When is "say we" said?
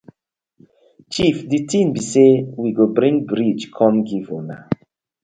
2.11-2.67